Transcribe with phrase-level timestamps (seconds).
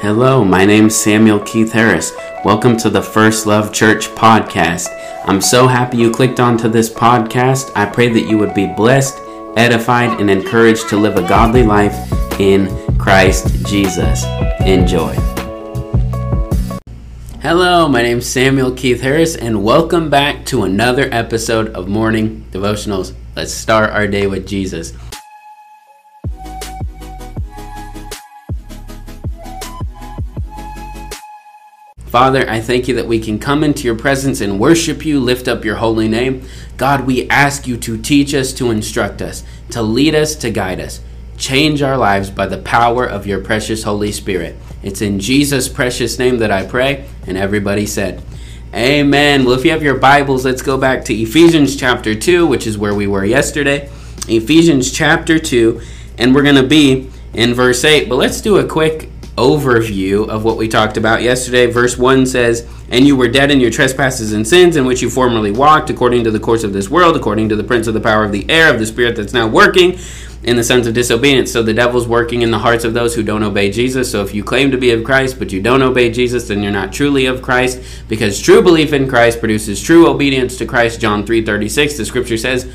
[0.00, 2.12] Hello, my name's Samuel Keith Harris.
[2.44, 4.86] Welcome to the First Love Church podcast.
[5.26, 7.72] I'm so happy you clicked onto this podcast.
[7.74, 9.18] I pray that you would be blessed,
[9.56, 11.96] edified, and encouraged to live a godly life
[12.38, 14.24] in Christ Jesus.
[14.60, 15.14] Enjoy.
[17.42, 23.14] Hello, my name's Samuel Keith Harris, and welcome back to another episode of Morning Devotionals.
[23.34, 24.92] Let's start our day with Jesus.
[32.08, 35.46] Father, I thank you that we can come into your presence and worship you, lift
[35.46, 36.42] up your holy name.
[36.78, 40.80] God, we ask you to teach us, to instruct us, to lead us, to guide
[40.80, 41.02] us.
[41.36, 44.56] Change our lives by the power of your precious Holy Spirit.
[44.82, 47.06] It's in Jesus' precious name that I pray.
[47.26, 48.22] And everybody said,
[48.74, 49.44] Amen.
[49.44, 52.78] Well, if you have your Bibles, let's go back to Ephesians chapter 2, which is
[52.78, 53.90] where we were yesterday.
[54.28, 55.80] Ephesians chapter 2,
[56.16, 58.08] and we're going to be in verse 8.
[58.08, 61.66] But let's do a quick overview of what we talked about yesterday.
[61.66, 65.08] Verse 1 says, And you were dead in your trespasses and sins, in which you
[65.08, 68.00] formerly walked, according to the course of this world, according to the prince of the
[68.00, 69.98] power of the air, of the spirit that's now working
[70.42, 71.52] in the sons of disobedience.
[71.52, 74.10] So the devil's working in the hearts of those who don't obey Jesus.
[74.10, 76.72] So if you claim to be of Christ, but you don't obey Jesus, then you're
[76.72, 81.00] not truly of Christ, because true belief in Christ produces true obedience to Christ.
[81.00, 82.72] John 3 36, the scripture says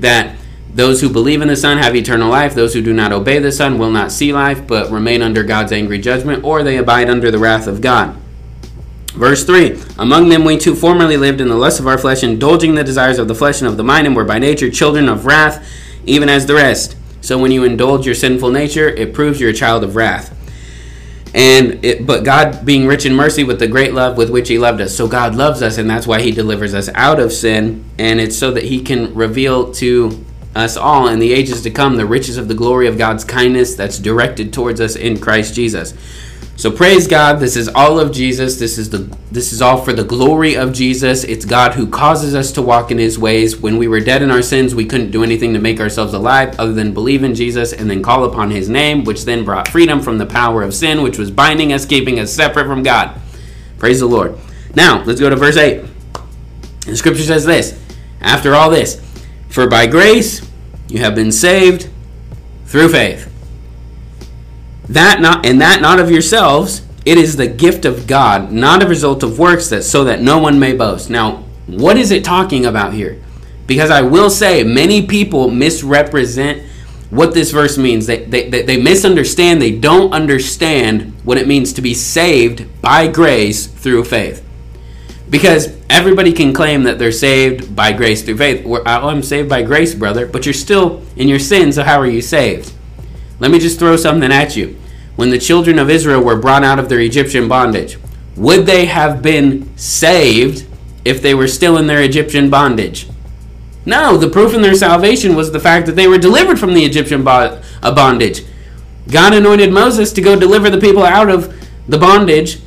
[0.00, 0.36] that
[0.74, 2.54] those who believe in the Son have eternal life.
[2.54, 5.70] Those who do not obey the Son will not see life, but remain under God's
[5.70, 8.16] angry judgment, or they abide under the wrath of God.
[9.12, 12.74] Verse 3 Among them we too formerly lived in the lust of our flesh, indulging
[12.74, 15.26] the desires of the flesh and of the mind, and were by nature children of
[15.26, 15.64] wrath,
[16.06, 16.96] even as the rest.
[17.20, 20.32] So when you indulge your sinful nature, it proves you're a child of wrath.
[21.32, 24.58] And it, but God being rich in mercy with the great love with which he
[24.58, 24.94] loved us.
[24.94, 28.38] So God loves us and that's why he delivers us out of sin and it's
[28.38, 32.36] so that he can reveal to us all in the ages to come the riches
[32.36, 35.94] of the glory of God's kindness that's directed towards us in Christ Jesus.
[36.56, 38.60] So praise God, this is all of Jesus.
[38.60, 41.24] This is the this is all for the glory of Jesus.
[41.24, 43.56] It's God who causes us to walk in his ways.
[43.56, 46.54] When we were dead in our sins, we couldn't do anything to make ourselves alive
[46.60, 50.00] other than believe in Jesus and then call upon his name, which then brought freedom
[50.00, 53.20] from the power of sin, which was binding us, keeping us separate from God.
[53.78, 54.38] Praise the Lord.
[54.76, 55.84] Now, let's go to verse 8.
[56.86, 57.80] The scripture says this,
[58.20, 59.02] after all this,
[59.48, 60.48] for by grace
[60.94, 61.90] you have been saved
[62.66, 63.28] through faith.
[64.88, 68.86] That not and that not of yourselves, it is the gift of God, not a
[68.86, 71.10] result of works that so that no one may boast.
[71.10, 73.20] Now, what is it talking about here?
[73.66, 76.62] Because I will say many people misrepresent
[77.10, 78.06] what this verse means.
[78.06, 83.66] They, they, they misunderstand, they don't understand what it means to be saved by grace
[83.66, 84.46] through faith.
[85.30, 88.66] Because everybody can claim that they're saved by grace through faith.
[88.86, 92.20] I'm saved by grace, brother, but you're still in your sin, so how are you
[92.20, 92.72] saved?
[93.40, 94.78] Let me just throw something at you.
[95.16, 97.98] When the children of Israel were brought out of their Egyptian bondage,
[98.36, 100.66] would they have been saved
[101.04, 103.08] if they were still in their Egyptian bondage?
[103.86, 106.84] No, the proof in their salvation was the fact that they were delivered from the
[106.84, 108.42] Egyptian uh, bondage.
[109.10, 111.54] God anointed Moses to go deliver the people out of
[111.86, 112.60] the bondage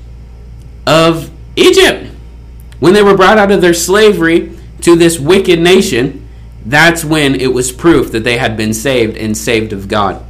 [0.86, 2.07] of Egypt.
[2.80, 6.28] When they were brought out of their slavery to this wicked nation,
[6.66, 10.24] that's when it was proof that they had been saved and saved of God.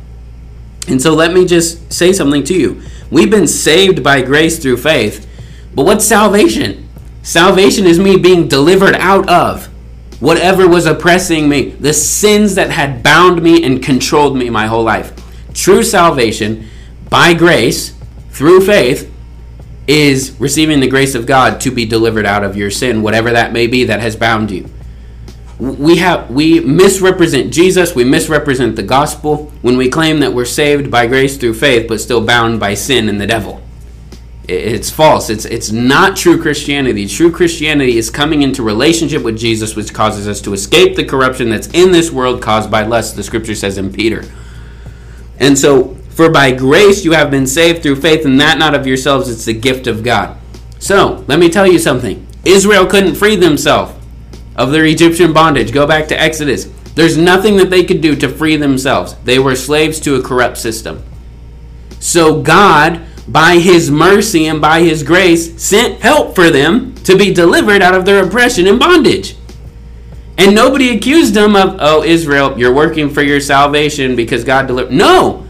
[0.87, 2.81] And so let me just say something to you.
[3.11, 5.27] We've been saved by grace through faith,
[5.75, 6.87] but what's salvation?
[7.23, 9.67] Salvation is me being delivered out of
[10.19, 14.83] whatever was oppressing me, the sins that had bound me and controlled me my whole
[14.83, 15.13] life.
[15.53, 16.67] True salvation
[17.09, 17.93] by grace
[18.31, 19.13] through faith
[19.87, 23.53] is receiving the grace of God to be delivered out of your sin, whatever that
[23.53, 24.69] may be that has bound you.
[25.57, 30.91] We have we misrepresent Jesus, we misrepresent the gospel when we claim that we're saved
[30.91, 33.63] by grace through faith but still bound by sin and the devil.
[34.47, 35.29] It's false.
[35.29, 37.07] It's it's not true Christianity.
[37.07, 41.49] True Christianity is coming into relationship with Jesus which causes us to escape the corruption
[41.49, 44.25] that's in this world caused by lust, the scripture says in Peter.
[45.39, 48.87] And so for by grace you have been saved through faith, and that not of
[48.87, 50.35] yourselves, it's the gift of God.
[50.79, 52.25] So, let me tell you something.
[52.43, 53.93] Israel couldn't free themselves
[54.55, 55.71] of their Egyptian bondage.
[55.71, 56.65] Go back to Exodus.
[56.95, 59.13] There's nothing that they could do to free themselves.
[59.25, 61.03] They were slaves to a corrupt system.
[61.99, 67.31] So, God, by His mercy and by His grace, sent help for them to be
[67.31, 69.35] delivered out of their oppression and bondage.
[70.39, 74.93] And nobody accused them of, oh, Israel, you're working for your salvation because God delivered.
[74.93, 75.46] No!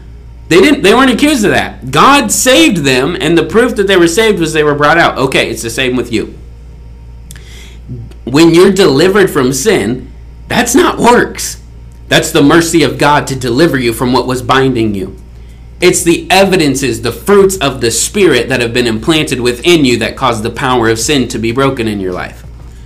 [0.48, 1.90] They didn't they weren't accused of that.
[1.90, 5.18] God saved them and the proof that they were saved was they were brought out.
[5.18, 6.38] Okay, it's the same with you.
[8.24, 10.12] When you're delivered from sin,
[10.48, 11.62] that's not works.
[12.08, 15.16] That's the mercy of God to deliver you from what was binding you.
[15.80, 20.16] It's the evidences, the fruits of the Spirit that have been implanted within you that
[20.16, 22.44] cause the power of sin to be broken in your life.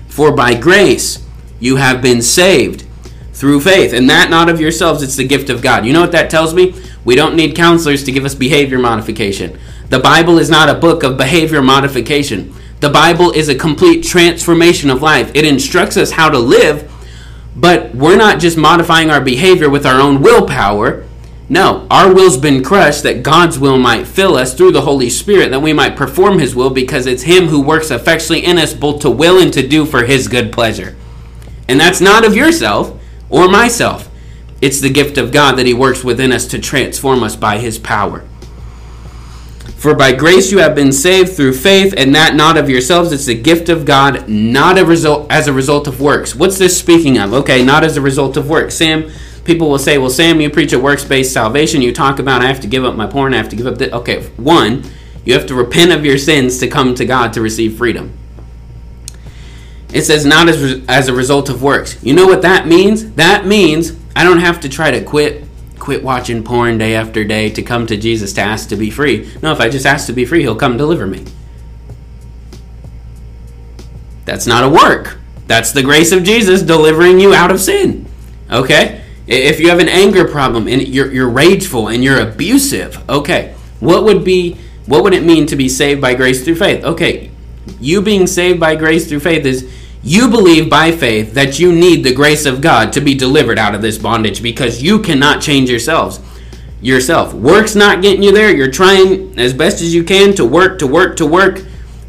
[0.09, 1.25] For by grace
[1.59, 2.85] you have been saved
[3.32, 5.87] through faith, and that not of yourselves, it's the gift of God.
[5.87, 6.75] You know what that tells me?
[7.04, 9.58] We don't need counselors to give us behavior modification.
[9.88, 12.54] The Bible is not a book of behavior modification.
[12.81, 15.31] The Bible is a complete transformation of life.
[15.34, 16.90] It instructs us how to live,
[17.54, 21.04] but we're not just modifying our behavior with our own willpower.
[21.49, 25.50] No, our will's been crushed that God's will might fill us through the Holy Spirit,
[25.50, 29.02] that we might perform His will because it's Him who works effectually in us both
[29.02, 30.96] to will and to do for His good pleasure.
[31.69, 34.08] And that's not of yourself or myself.
[34.62, 37.79] It's the gift of God that He works within us to transform us by His
[37.79, 38.25] power.
[39.76, 43.11] For by grace you have been saved through faith, and that not of yourselves.
[43.11, 46.37] It's the gift of God, not a result as a result of works.
[46.37, 47.35] What's this speaking of?
[47.35, 48.76] Okay, not as a result of works.
[48.76, 49.11] Sam,
[49.43, 51.82] people will say, "Well, Sam, you preach a works-based salvation.
[51.82, 53.35] You talk about I have to give up my porn.
[53.35, 54.85] I have to give up the." Okay, one,
[55.25, 58.12] you have to repent of your sins to come to God to receive freedom.
[59.93, 61.97] It says not as as a result of works.
[62.05, 63.11] You know what that means?
[63.17, 65.44] That means I don't have to try to quit
[65.79, 69.29] quit watching porn day after day to come to Jesus to ask to be free.
[69.43, 71.25] No, if I just ask to be free, he'll come deliver me.
[74.25, 75.19] That's not a work.
[75.49, 78.06] That's the grace of Jesus delivering you out of sin.
[78.49, 79.03] Okay?
[79.26, 84.05] If you have an anger problem and you're, you're rageful and you're abusive, okay, what
[84.05, 84.56] would be
[84.87, 86.85] what would it mean to be saved by grace through faith?
[86.85, 87.31] Okay,
[87.81, 92.02] you being saved by grace through faith is you believe by faith that you need
[92.02, 95.70] the grace of God to be delivered out of this bondage because you cannot change
[95.70, 96.20] yourselves.
[96.81, 97.32] Yourself.
[97.32, 98.54] Work's not getting you there.
[98.54, 101.62] You're trying as best as you can to work, to work, to work,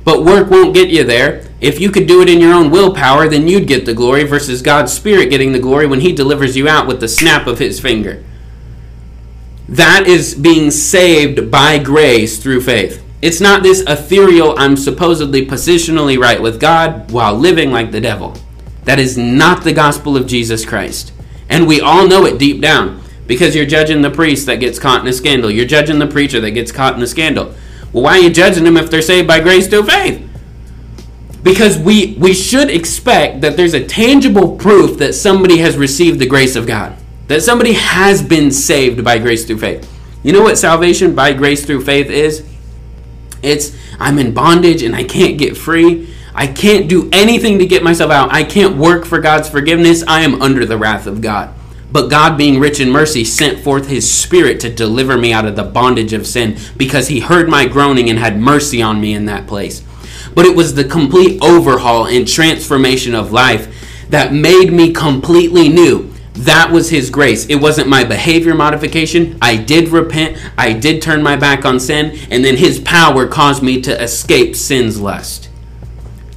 [0.04, 1.46] but work won't get you there.
[1.62, 4.64] If you could do it in your own willpower, then you'd get the glory versus
[4.64, 7.80] God's Spirit getting the glory when He delivers you out with the snap of His
[7.80, 8.24] finger.
[9.70, 13.03] That is being saved by grace through faith.
[13.24, 18.36] It's not this ethereal, I'm supposedly positionally right with God while living like the devil.
[18.84, 21.14] That is not the gospel of Jesus Christ.
[21.48, 25.00] And we all know it deep down because you're judging the priest that gets caught
[25.00, 25.50] in a scandal.
[25.50, 27.56] You're judging the preacher that gets caught in a scandal.
[27.94, 30.30] Well, why are you judging them if they're saved by grace through faith?
[31.44, 36.28] Because we, we should expect that there's a tangible proof that somebody has received the
[36.28, 36.98] grace of God,
[37.28, 39.90] that somebody has been saved by grace through faith.
[40.24, 42.50] You know what salvation by grace through faith is?
[43.44, 46.10] It's I'm in bondage and I can't get free.
[46.36, 48.34] I can't do anything to get myself out.
[48.34, 50.04] I can't work for God's forgiveness.
[50.08, 51.54] I am under the wrath of God.
[51.92, 55.56] But God, being rich in mercy, sent forth his Spirit to deliver me out of
[55.56, 59.26] the bondage of sin because he heard my groaning and had mercy on me in
[59.26, 59.84] that place.
[60.34, 66.13] But it was the complete overhaul and transformation of life that made me completely new.
[66.34, 67.46] That was His grace.
[67.48, 69.38] It wasn't my behavior modification.
[69.42, 70.38] I did repent.
[70.58, 72.18] I did turn my back on sin.
[72.32, 75.50] And then His power caused me to escape sin's lust.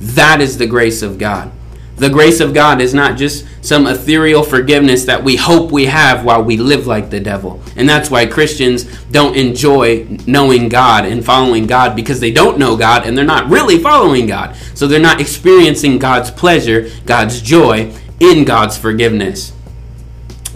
[0.01, 1.53] That is the grace of God.
[1.97, 6.27] The grace of God is not just some ethereal forgiveness that we hope we have
[6.27, 7.63] while we live like the devil.
[7.75, 12.77] And that's why Christians don't enjoy knowing God and following God because they don't know
[12.77, 14.55] God and they're not really following God.
[14.75, 19.56] So they're not experiencing God's pleasure, God's joy in God's forgiveness.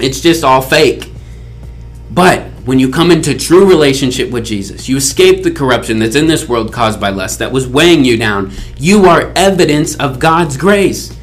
[0.03, 1.11] It's just all fake.
[2.11, 6.27] But when you come into true relationship with Jesus, you escape the corruption that's in
[6.27, 8.53] this world caused by lust that was weighing you down.
[8.79, 11.17] You are evidence of God's grace.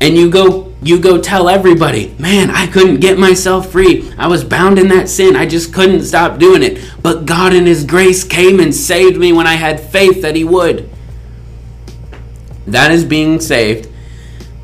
[0.00, 4.04] And you go you go tell everybody, "Man, I couldn't get myself free.
[4.18, 5.34] I was bound in that sin.
[5.34, 6.78] I just couldn't stop doing it.
[7.02, 10.44] But God in his grace came and saved me when I had faith that he
[10.44, 10.90] would."
[12.66, 13.88] That is being saved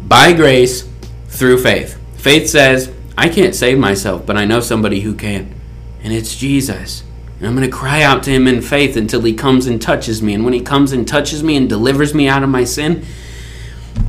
[0.06, 0.84] by grace
[1.28, 1.96] through faith.
[2.16, 5.54] Faith says, I can't save myself, but I know somebody who can.
[6.02, 7.04] And it's Jesus.
[7.38, 10.22] And I'm going to cry out to him in faith until he comes and touches
[10.22, 10.34] me.
[10.34, 13.04] And when he comes and touches me and delivers me out of my sin,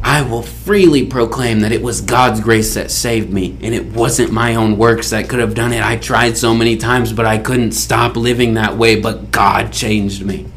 [0.03, 3.57] I will freely proclaim that it was God's grace that saved me.
[3.61, 5.83] And it wasn't my own works that could have done it.
[5.83, 8.99] I tried so many times, but I couldn't stop living that way.
[8.99, 10.47] But God changed me.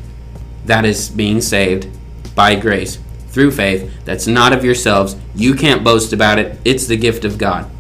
[0.65, 1.89] That is being saved
[2.35, 2.99] by grace
[3.29, 4.05] through faith.
[4.05, 5.17] That's not of yourselves.
[5.35, 6.59] You can't boast about it.
[6.65, 7.71] It's the gift of God.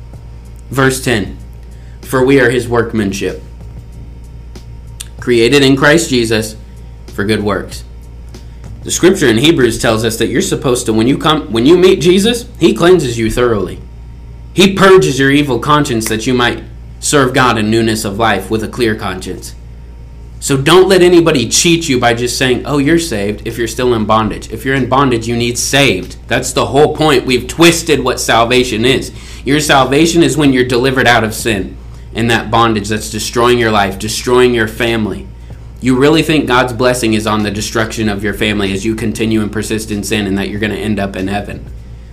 [0.74, 1.38] Verse 10
[2.02, 3.40] For we are his workmanship,
[5.20, 6.56] created in Christ Jesus
[7.06, 7.84] for good works.
[8.82, 11.78] The scripture in Hebrews tells us that you're supposed to when you come when you
[11.78, 13.80] meet Jesus, he cleanses you thoroughly.
[14.52, 16.64] He purges your evil conscience that you might
[16.98, 19.54] serve God in newness of life with a clear conscience.
[20.40, 23.94] So don't let anybody cheat you by just saying, "Oh, you're saved" if you're still
[23.94, 24.50] in bondage.
[24.50, 26.16] If you're in bondage, you need saved.
[26.26, 27.26] That's the whole point.
[27.26, 29.12] We've twisted what salvation is.
[29.44, 31.76] Your salvation is when you're delivered out of sin.
[32.14, 35.26] and that bondage that's destroying your life, destroying your family.
[35.80, 39.42] You really think God's blessing is on the destruction of your family as you continue
[39.42, 41.66] and persist in sin and that you're going to end up in heaven.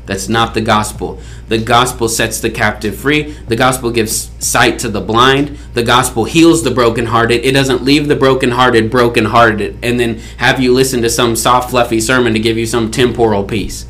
[0.07, 1.21] That's not the gospel.
[1.47, 3.31] The gospel sets the captive free.
[3.47, 5.57] The gospel gives sight to the blind.
[5.75, 7.45] The gospel heals the brokenhearted.
[7.45, 12.01] It doesn't leave the brokenhearted brokenhearted and then have you listen to some soft, fluffy
[12.01, 13.85] sermon to give you some temporal peace.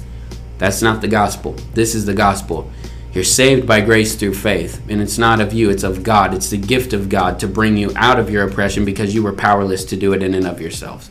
[0.57, 1.53] That's not the gospel.
[1.73, 2.69] This is the gospel.
[3.13, 6.33] You're saved by grace through faith, and it's not of you, it's of God.
[6.33, 9.33] It's the gift of God to bring you out of your oppression because you were
[9.33, 11.09] powerless to do it in and of yourselves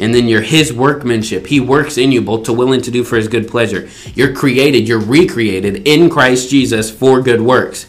[0.00, 1.46] and then you're his workmanship.
[1.46, 3.88] He works in you both to will and to do for his good pleasure.
[4.14, 7.84] You're created, you're recreated in Christ Jesus for good works,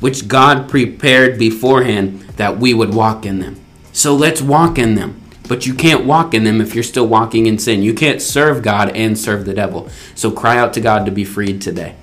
[0.00, 3.60] which God prepared beforehand that we would walk in them.
[3.92, 5.20] So let's walk in them.
[5.48, 7.82] But you can't walk in them if you're still walking in sin.
[7.82, 9.88] You can't serve God and serve the devil.
[10.14, 11.96] So cry out to God to be freed today.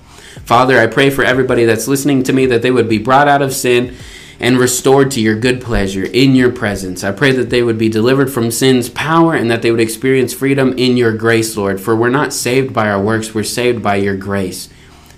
[0.46, 3.42] Father, I pray for everybody that's listening to me that they would be brought out
[3.42, 3.96] of sin
[4.40, 7.04] and restored to your good pleasure in your presence.
[7.04, 10.36] I pray that they would be delivered from sin's power and that they would experience
[10.36, 11.82] freedom in your grace, Lord.
[11.82, 14.70] For we're not saved by our works, we're saved by your grace.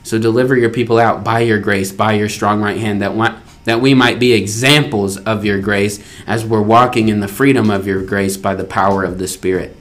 [0.01, 3.81] So deliver your people out by your grace, by your strong right hand, that, that
[3.81, 8.01] we might be examples of your grace as we're walking in the freedom of your
[8.01, 9.75] grace by the power of the Spirit.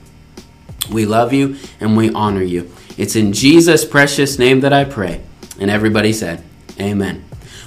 [0.91, 2.69] We love you and we honor you.
[2.97, 5.21] It's in Jesus' precious name that I pray.
[5.59, 6.43] And everybody said,
[6.79, 7.23] Amen.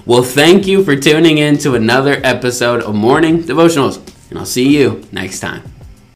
[0.06, 3.98] Well, thank you for tuning in to another episode of Morning Devotionals,
[4.30, 5.69] and I'll see you next time.